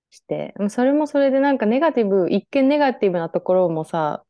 [0.10, 4.24] して、もうそれもそれでなんかネガティブ、一見ネガティブなところもさ、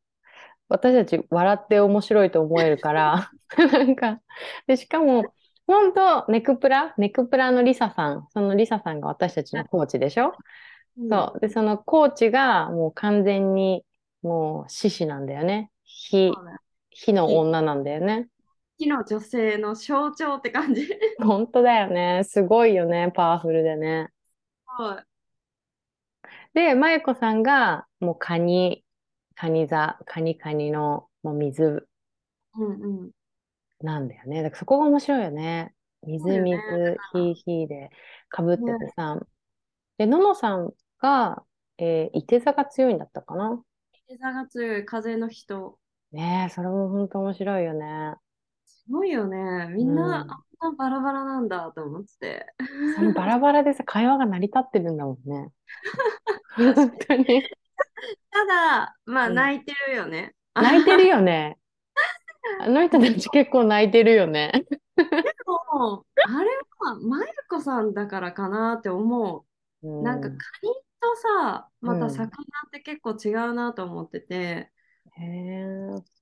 [0.69, 3.31] 私たち笑って面白いと思えるから、
[3.73, 4.21] なんか、
[4.67, 5.33] で、しかも、
[5.67, 6.93] 本当ネクプラ？
[6.97, 10.33] ネクプラのリサさん、そのリサさんが私たちのコーチでしょ？
[11.09, 11.39] そう。
[11.39, 13.83] で、そのコーチがもう完全に
[14.21, 15.71] もう獅子なんだよね。
[15.83, 16.31] 火、
[16.89, 18.27] 火の女なんだよね。
[18.81, 20.87] 火の女性の象徴って感じ。
[21.21, 22.23] 本当だよね。
[22.23, 23.11] すごいよね。
[23.13, 24.09] パワフルでね。
[24.65, 25.05] はい。
[26.53, 28.83] で、まゆこさんが、もうカニ、
[29.35, 31.87] カニ座、カニカニの、もう水
[32.57, 33.11] うんうん。
[33.81, 34.41] なんだよね。
[34.41, 35.75] だからそこが面白いよね。
[36.03, 37.91] 水、そうよね水、ひひで、
[38.29, 39.19] かぶっててさ。
[39.99, 41.43] で、ののさんが、
[41.77, 43.63] えー、いて座が強いんだったかな。
[44.07, 45.77] 手座が強い風の人。
[46.11, 48.15] ねえ、それも本当面白いよね。
[48.85, 49.67] すごいよね。
[49.75, 52.45] みんな、うんあんなバラバラなんだと思って。
[52.95, 55.51] そのバラバラでさ、会話が成り立ってるんだもんね。
[56.55, 57.43] 本当に。
[58.31, 60.35] ただ、まあ、うん泣いてるよね。
[60.55, 61.57] 泣いてるよね。
[62.61, 64.65] あの人たち結構泣いてるよね。
[65.45, 69.45] もうあれは、まゆこさんだからかなって思
[69.83, 70.03] う。
[70.03, 74.71] なんか、カニとさ、またうん魚って結構違うなと思ってて、
[75.17, 76.20] へえ。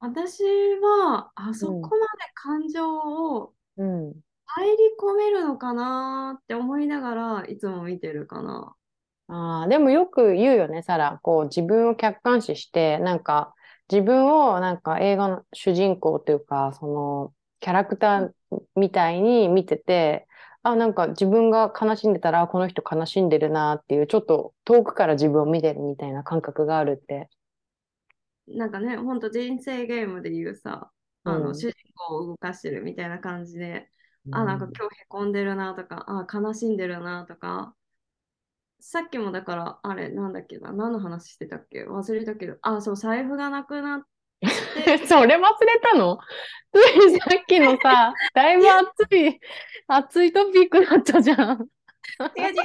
[0.00, 4.14] 私は、あそこまで感情をうん。
[4.46, 8.74] 入り込めるのかなって思いながらいつも見てるかな。
[9.28, 11.20] ああ、でもよく言うよね、サラ。
[11.22, 13.54] こう、自分を客観視して、なんか、
[13.90, 18.32] 自分をなんか映画の主人公というか、その、キャラクター
[18.74, 20.26] みたいに見てて、
[20.62, 27.28] あ、なんか自分が悲しんでたら、あこの人悲しんでるなっていう、ちょっと遠くから自分を見てるみたいな感覚があるって。
[28.56, 30.90] なんかね、ほんと人生ゲームで言うさ、
[31.24, 31.54] あの、うん。
[31.54, 33.90] 主人公を動かしてるみたいな感じで、
[34.30, 37.74] あ、なんか今日へこんでるなとか、あ、悲しんでるなとか、
[38.80, 41.84] さっきもだから、あれ、なんだっけな、何の話してたっけ？
[41.84, 44.02] 忘れたけど、あ、そう、財布がなくなっ
[44.40, 46.18] それ忘れたの？
[46.72, 49.40] ついさっきのさ、 だいぶ熱い、
[49.88, 51.38] 熱いトピックだったじゃん。
[52.36, 52.64] 違う違う違う。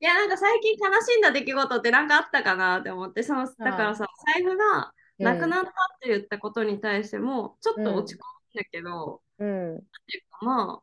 [0.00, 8.22] いや、なんか最近悲しんだ出来事ってなんかあったかなって思って、その、だからさ、財布がなくなったって言ったことに対しても、ちょっと落ち込
[8.54, 9.76] むんだけど、うん。
[9.76, 10.82] っていうかま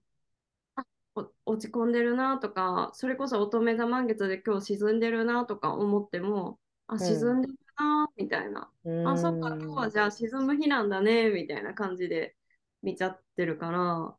[0.75, 8.69] あ、落ち込んでるなとか、それこそ乙女座満月で今日沈んでるなとか思っても、あ、ん沈んでるなみたいな。
[8.85, 9.07] うん。
[9.07, 12.35] あ、そっか、今日はじゃあ沈む日なんだねみたいな感じで
[12.83, 14.15] 見ちゃってるから、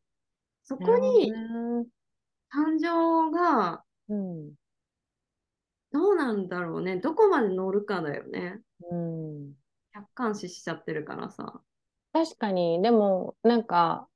[0.63, 1.33] そこに
[2.49, 4.53] 感情がうん。
[5.91, 6.97] どうなんだろうね。
[6.97, 8.59] どこまで乗るかだよね。
[8.91, 9.18] うん。
[9.99, 11.61] 客観視しちゃってるからさ。
[12.13, 14.07] 確かに、でも、なんか、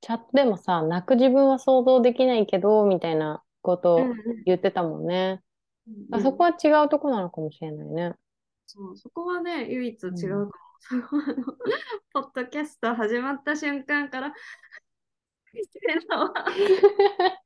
[0.00, 4.00] チャットでもさ、泣く自分は想像できないけど、みたいなことを
[4.44, 5.42] 言ってたもんね。
[6.10, 8.14] あそこは違うとこなのかもしれないね。
[8.66, 10.50] そう、そこはね、唯一違うかも。
[10.90, 11.02] あの
[12.12, 14.34] ポッドキャスト始まった瞬間から、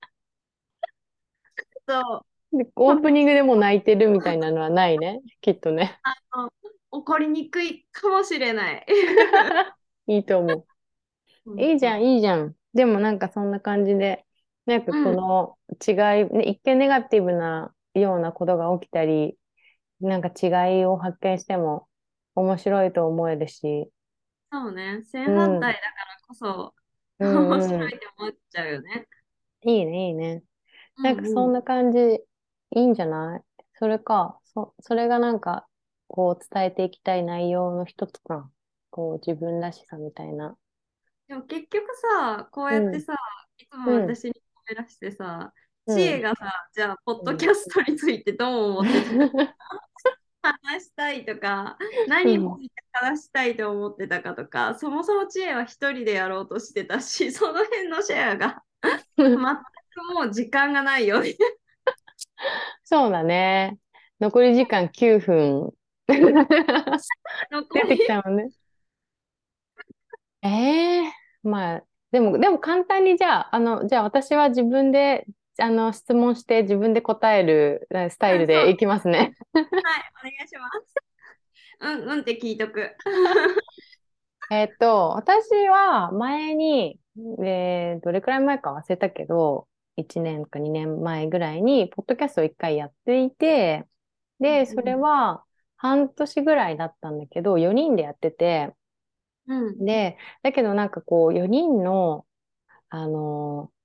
[1.86, 5.20] そう、でオープニングでも泣いてるみたいなのはないね。
[5.42, 5.98] きっとね。
[6.98, 8.86] 怒りにくいかもしれない。
[10.06, 10.66] いいと思
[11.46, 11.60] う。
[11.62, 12.54] いいじゃん、いいじゃん。
[12.74, 14.26] でもなんかそんな感じで、
[14.66, 19.38] なんかこの違い、ね、一見ネガティブなようなことが起きたり、
[20.00, 21.88] なんか違いを発見しても
[22.34, 23.90] 面白いと思えるし、
[24.52, 25.02] そうね。
[25.04, 26.74] 正反対だからこそ、
[27.18, 29.08] うん面白いって思っちゃうよね。
[29.62, 30.42] いいね、いいね。
[30.98, 32.20] なんかうんそんな感じ、い
[32.72, 33.42] いんじゃない？
[33.74, 35.66] それか、そ、それがなんか、
[36.08, 38.50] こう伝えていきたい内容の一つか。
[38.90, 40.56] こう自分らしさみたいな。
[41.28, 43.14] でも結局さ、こうやってさ、
[43.58, 44.34] いつもうん私に褒
[44.70, 48.92] めらしてさ、うん知恵がさ、じゃあ、ポッドキャストについてどう思って
[49.30, 49.54] た
[50.64, 58.64] 話したいとか、何について話したいと思ってたかとか、そもそも知恵は一人でやろうとしてたし、 その辺のシェアが
[59.16, 59.38] 全く
[60.12, 61.36] もう時間がないよね。
[62.82, 63.78] そうだね。
[64.18, 65.72] 残り時間9分。
[67.50, 68.50] 残出てりきたもんね。
[70.42, 75.26] ええまあ、でも、でも簡単にじゃあ、あの、じゃあ私は自分で、
[75.58, 79.18] あの、質問して自分で答えるえスタイルでいきますね。
[79.52, 79.74] はい、
[80.20, 80.94] お願いします。
[81.80, 82.94] うん、うんって聞いとく。
[84.50, 87.00] えっと、私は前に、
[87.44, 89.66] えーどれくらい前か忘れたけど、
[89.96, 93.86] 1年か2年前ぐらいに、ポッドキャストを1回やっていて、
[94.40, 95.44] で、うんそれは
[95.76, 98.74] 半年ぐらいだったんだけど、4人でやってて、
[99.46, 99.84] うん。
[99.84, 102.26] で、だけどなんかこう、4人の、
[102.90, 103.76] あのー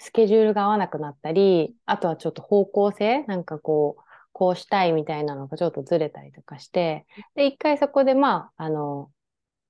[0.00, 9.12] スケジュールが合わなくなったり、あとはちょっと方向性、なんかこう、こうしたいみたいなのがちょっとずれたりとかして、で、一回そこでまあ、あの、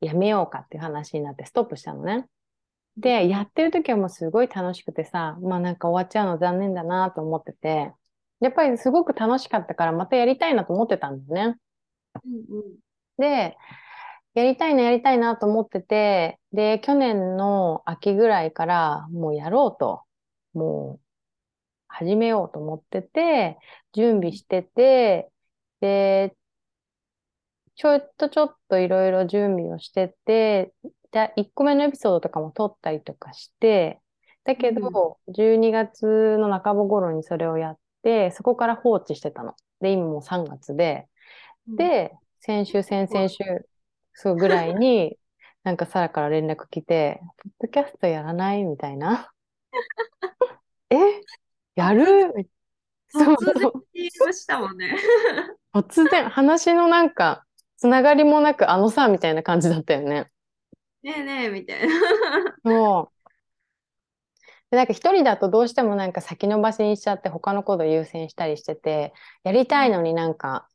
[0.01, 2.29] やめようかっていう話になってストップしたのね。
[2.97, 7.93] で、やってる時はもうすごい楽しくてさ、まあなんか終わっちゃうの残念だなと思ってて、
[8.41, 11.59] やっぱりすごく楽しかったからまたやりたいなと思ってたんだよね。
[12.25, 12.79] うんうん。
[13.19, 13.57] で、
[14.35, 20.03] やりたいな、やりたいなと思ってて、で、去年の秋ぐらいからもうやろうと、
[20.55, 21.07] もう
[21.89, 23.59] 始めようと思ってて、
[23.93, 25.31] 準備してて、
[25.81, 26.37] で、
[27.77, 30.73] ちょっとちょっといろいろ準備をしてて、
[31.13, 34.01] で、1個目のエピソードとかも撮ったりとかして、
[34.45, 37.81] だけど、12月の半ば頃にそれをやって、
[38.33, 39.55] そこから放置してたの。
[39.81, 41.09] で、今もう3月で、
[41.69, 43.45] うん、で、先週、先々週、
[44.15, 45.17] そうぐらいに、
[45.63, 48.65] なんかサラから連絡来て、ポッドキャストやらない？
[48.65, 49.31] みたいな。
[50.91, 50.97] え？
[51.75, 52.51] やる？
[53.09, 54.97] そう突然 DM したもんね。
[55.75, 57.45] 突然、話のなんか、
[57.77, 60.31] つながりもなく、あのさ、みたいな感じだったよね。
[61.03, 61.95] ねえねえみたいな。
[62.65, 63.20] そう。
[64.71, 69.13] で、なんか一人だとどうしてもなんか先延ばしにしちゃって他のこと優先したりしてて、
[69.45, 70.69] やりたいのになんか、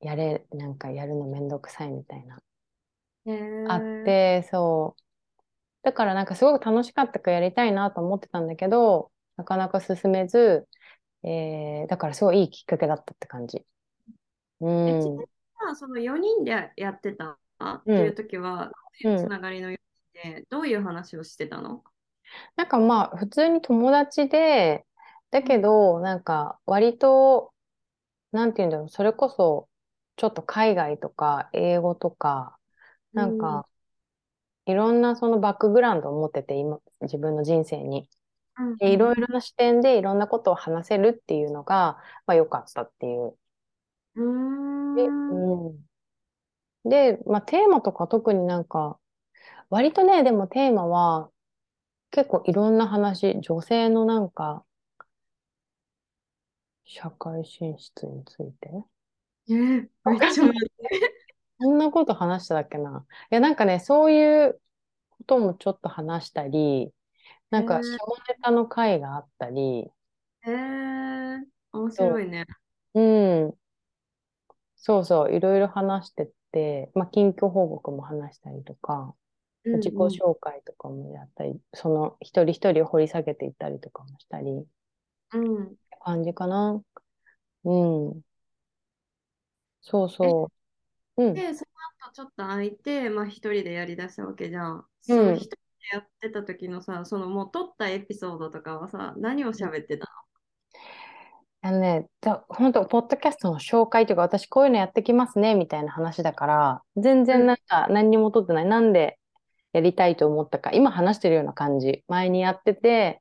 [0.00, 2.36] やれ、なんかやるのめんどくさいみたいな。
[3.68, 4.04] あっ。
[4.04, 5.02] て、そう。
[5.82, 10.66] だからなんかすごく楽しかったからやりたいなと思ってたんだけど、なかなか進めず、
[11.22, 13.64] えー、だからすごいいいきっかけだったって感じ。
[14.60, 15.18] うえちなみん。
[15.18, 15.24] に
[15.58, 18.70] さその4人でやってたっていう時は、
[19.02, 19.78] どういうつながりのよ
[20.14, 21.84] うで、どういう話をしてたの？
[22.56, 24.86] なんかまあ普通に友達で、
[25.30, 27.52] だけどなんか割と、
[28.32, 29.68] なんて言うんだろう、それこそ
[30.16, 32.58] ちょっと海外とか英語とか、
[33.14, 33.68] なんか
[34.66, 38.08] いろんなそのバックグラウンドを持ってて、今、自分の人生に。
[38.56, 43.36] うんでいろいろな視点でいろんなことを話せるっていうのが、まあ良かったっていう。
[44.16, 44.94] うーん。
[44.94, 45.84] で、うん。
[46.84, 48.98] で、まあテーマとか特になんか、
[49.70, 51.30] 割とね、でもテーマは
[52.14, 54.64] 結構いろんな話、女性のなんか、
[56.84, 58.70] 社会進出について？
[59.48, 60.44] えーめっちゃそ
[61.74, 63.04] んなこと話しただっけな？
[63.32, 64.60] いや、なんかね、そういう
[65.10, 66.92] こともちょっと話したり、
[67.50, 67.98] なんか下ネ
[68.40, 69.90] タの回があったり、
[70.46, 71.40] えー、
[71.72, 72.46] 面白いね。
[72.94, 73.00] う
[73.48, 73.54] ん。
[74.76, 79.16] そうそう、いろいろ話してて、まあ、近況報告も話したりとか、
[79.64, 84.66] 自己紹介とかもやったり、その一人一人を掘り下げていったりとかもしたり、
[85.32, 85.76] うんうん。
[86.00, 86.82] 感じかな。
[87.64, 87.76] う
[88.14, 88.22] ん。
[89.80, 90.50] そうそ
[91.16, 91.22] う。
[91.22, 91.34] うん。
[91.34, 94.86] で、その後ちょっと空いて、まあ一人でやりだしたわけじゃん。
[95.00, 95.56] その一人で
[95.92, 100.06] やってた時のさ、そのもう撮ったエピソードとかはさ、何を喋ってた
[101.62, 108.66] あのね、だ本当、ポッドキャストの紹介というか、私こういうのやってきますね、みたいな話だから、全然なんか何にも撮ってない。
[108.66, 109.18] なんで
[109.74, 112.04] やりたいと思ったか、今話してるような感じ。
[112.08, 113.20] 前にやってて、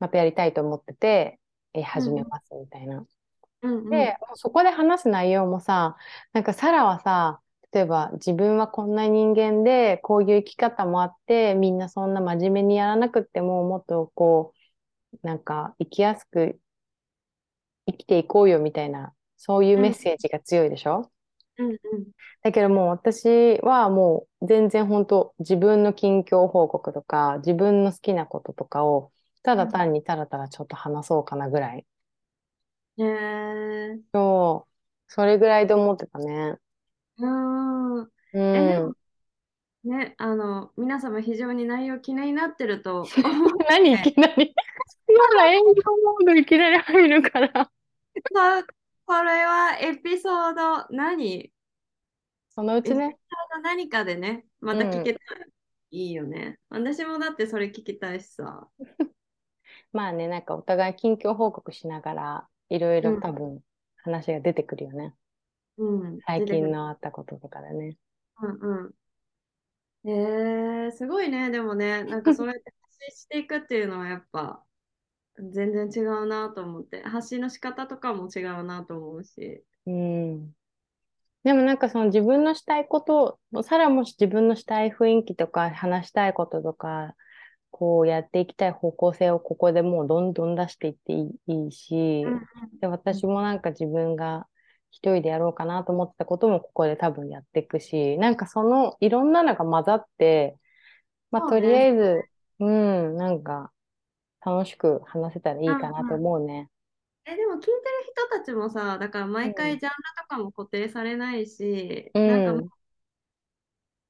[0.00, 1.38] またやりたいと思ってて、
[1.74, 2.96] え、始めます、みたいな。
[2.96, 3.06] の
[3.62, 3.90] うんうん。
[3.90, 5.96] で、そこで話す内容もさ、
[6.32, 7.40] なんかサラはさ、
[7.72, 14.52] 例えば自分はこんな人間で、こういう生き方もあって、みんなそんな真面目にやらなくっても、もっとこ
[15.22, 16.58] う、なんか生きやすく
[17.86, 21.11] 生きていこうよみたいな、そういうメッセージが強いでしょ？
[21.58, 22.12] うんうん。
[22.42, 31.86] だけどもう私はもう全然本当自分の近況報告とか自分の好きなこととかをただ単にたらたらちょっと話そうかなぐらい。
[32.98, 34.02] へえ。
[34.12, 34.72] そう、
[35.08, 36.58] それぐらいで思ってたね。
[37.18, 38.12] うん。
[38.32, 38.92] うえ、でん。
[38.92, 38.94] も
[39.84, 44.54] ね、あの、皆様非常に内容気になってると 思何いきなり
[45.08, 45.64] 今営業
[46.04, 47.70] モードいきなり入るから。
[48.24, 48.66] う。
[49.06, 51.52] これはエピソード何？
[52.50, 53.18] そのうエピソーちね。
[53.54, 55.46] ド何かでね、また聞けたら
[55.90, 56.58] いいよね。
[56.68, 58.68] 私もだってそれ聞きたいしさ。
[59.92, 63.62] まあね、なんかお互い近況報告しながらいろいろ多分
[63.96, 65.14] 話が出てくるよね。
[65.78, 66.20] うん。
[66.26, 67.96] 最近のあったこととかでね。
[68.40, 68.94] うんうん。
[70.10, 71.50] えー、すごいね。
[71.50, 74.64] でもね、なんかそれって発信していくっていうのはやっぱ
[75.38, 79.64] 全然違うなと思って、発信の仕方とかも違うなと思うし。
[79.86, 80.52] うん。
[81.44, 87.14] でもなんかその自分のしたいことを、さらもし自分のしたい雰囲気とか話したいこととか、
[87.70, 92.40] こうやっていきたい方向性をここでもうどんどん出していっていいし、うん
[92.80, 94.46] で、私もなんか自分が
[94.90, 100.56] 一人でやろうかなと思ってたこともここで多分やっていくし、なんかそのいろんなのが混ざって、
[101.30, 102.24] まあとりあえず、
[102.60, 103.72] うん、なんか
[104.44, 106.68] 楽しく話せたらいいかなと思うね。
[107.24, 107.76] え、でも聞いてる
[108.12, 112.52] 人たちもさ、だから毎うん回ジャンルとかも固定されないし、うんなんか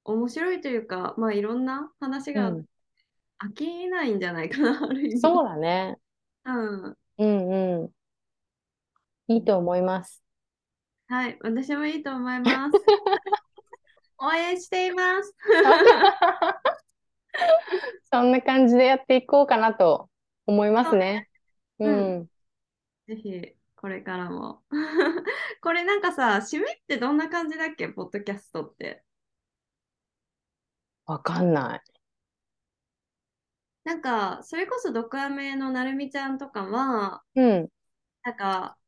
[0.05, 2.65] 面白いというか、まあいろんな話がうん
[3.41, 5.21] 飽きないんじゃないかな、 ある意味。
[5.21, 5.99] そうだね。
[6.45, 6.53] う
[6.91, 6.97] ん。
[7.19, 7.93] うんうん。
[9.29, 10.23] いいと思います。
[11.09, 12.77] はい、私もいいと思います。
[14.19, 15.35] 応援しています。
[18.13, 20.09] そんな感じでやっていこうかなと
[20.53, 21.29] 思いますね。
[21.81, 22.29] そうねうん。
[23.07, 24.65] ぜひ、これからも。
[25.63, 29.05] これなんかさ、締めってどんな感じだっけ、ポッドキャストって。
[31.07, 31.83] わかんない。
[33.85, 37.69] なんか、それこそ、ドクアメのなるみちゃんとかは、うん。
[38.23, 38.79] なんか、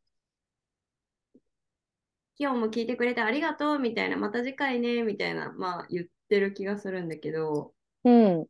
[2.38, 8.48] 今日も聞いてくれてありがとうみたいな、また次回ね、みたいな、まあ言ってる気がするんだけど、うん。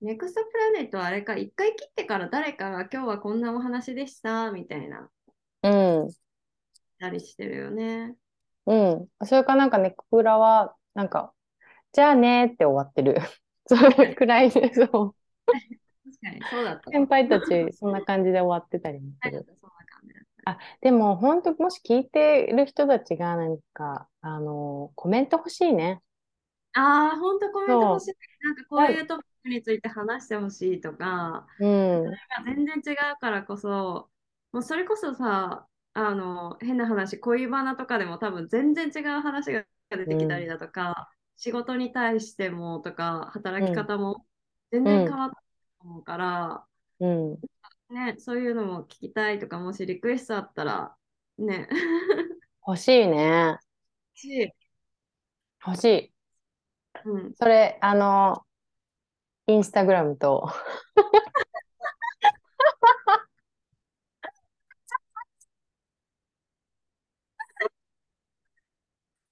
[0.00, 5.10] ネクストプラネットはあれか、一回切ってから誰かが今日はこんなお話でした、みたいな、
[5.62, 6.16] うん。
[6.98, 8.16] たりしてるよね。
[8.66, 9.08] うん。
[9.26, 11.32] それかなんかね、クプラは、なんか、
[11.92, 13.16] じゃあねーって終わってる。
[13.66, 14.88] それくらいで、そう。
[14.88, 16.92] 確かに、そうだったわ。
[16.92, 19.46] 先輩たち、そんな感じで終わってたりもする。
[20.44, 26.02] あ、でも、本当もし聞いてる人たちが、なんか、あの、コメント欲しいね。
[26.74, 28.14] ああ、本当コメント欲しい。
[28.44, 32.04] なんかこういうトピックについて話してほしいとか、うん。
[32.44, 34.10] 全然違うからこそ、
[34.52, 44.26] もうそれこそさ、あの、変な話、恋バナとかでも多分全然違う話が出てきたりだとか、仕事に対してもとか、働き方も
[44.70, 45.42] 全然変わったと
[45.80, 46.66] 思うから、
[47.00, 47.38] うん。
[47.90, 50.96] ね、そういうのも聞きたいとか、もしリクエストあったら、
[51.38, 51.68] ね、
[52.66, 53.58] 欲しいね。
[54.14, 54.52] し、
[55.64, 56.12] 欲しい。
[57.04, 58.45] うん、それ、あの、
[59.46, 60.48] インスタグラムと、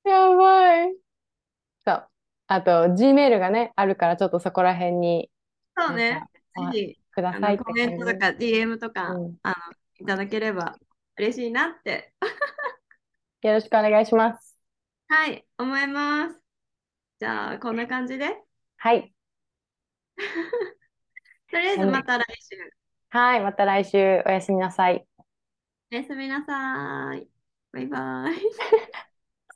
[0.04, 0.96] やばい。
[1.86, 2.08] そう。
[2.48, 5.30] あと、Gmail がね、あるから、ちょっとそこら辺に
[5.76, 6.22] そうね、
[6.72, 9.54] ぜひ、くださいコメントとか DM とか、うんあの
[10.00, 10.76] いただければ
[11.16, 12.12] 嬉しいなって、
[13.42, 14.58] よろしくお願いします。
[15.08, 16.40] はい、思います。
[17.20, 18.36] じゃあ、こんな感じで、
[18.76, 19.13] はい。
[21.50, 22.56] とりあえずまた来週、
[23.10, 23.40] はい。
[23.42, 25.06] また来週おやすみなさい。
[25.92, 27.28] おやすみなさい。
[27.72, 28.34] バイバイ。